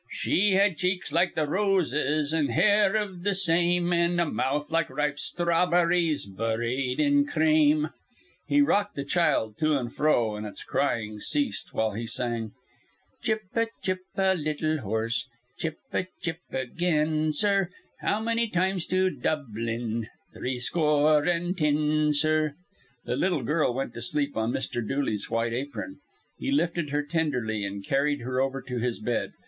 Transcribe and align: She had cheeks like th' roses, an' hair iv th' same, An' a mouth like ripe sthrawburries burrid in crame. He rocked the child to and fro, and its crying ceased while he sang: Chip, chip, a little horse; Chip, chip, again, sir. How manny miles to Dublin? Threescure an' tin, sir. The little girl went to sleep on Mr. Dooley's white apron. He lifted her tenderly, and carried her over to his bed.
She 0.09 0.53
had 0.55 0.77
cheeks 0.77 1.11
like 1.11 1.35
th' 1.35 1.47
roses, 1.47 2.33
an' 2.33 2.47
hair 2.47 2.95
iv 2.95 3.21
th' 3.23 3.35
same, 3.35 3.93
An' 3.93 4.19
a 4.19 4.25
mouth 4.25 4.71
like 4.71 4.89
ripe 4.89 5.17
sthrawburries 5.17 6.25
burrid 6.25 6.99
in 6.99 7.25
crame. 7.27 7.89
He 8.47 8.61
rocked 8.61 8.95
the 8.95 9.03
child 9.05 9.59
to 9.59 9.77
and 9.77 9.93
fro, 9.93 10.35
and 10.35 10.47
its 10.47 10.63
crying 10.63 11.19
ceased 11.19 11.75
while 11.75 11.91
he 11.91 12.07
sang: 12.07 12.49
Chip, 13.21 13.43
chip, 13.83 13.99
a 14.17 14.33
little 14.33 14.79
horse; 14.79 15.27
Chip, 15.59 15.77
chip, 16.19 16.39
again, 16.51 17.31
sir. 17.31 17.69
How 17.99 18.19
manny 18.19 18.51
miles 18.55 18.87
to 18.87 19.11
Dublin? 19.11 20.07
Threescure 20.33 21.27
an' 21.29 21.53
tin, 21.53 22.15
sir. 22.15 22.55
The 23.05 23.15
little 23.15 23.43
girl 23.43 23.71
went 23.71 23.93
to 23.93 24.01
sleep 24.01 24.35
on 24.35 24.51
Mr. 24.51 24.81
Dooley's 24.81 25.29
white 25.29 25.53
apron. 25.53 25.99
He 26.39 26.51
lifted 26.51 26.89
her 26.89 27.03
tenderly, 27.03 27.63
and 27.63 27.85
carried 27.85 28.21
her 28.21 28.41
over 28.41 28.63
to 28.63 28.79
his 28.79 28.97
bed. 28.99 29.33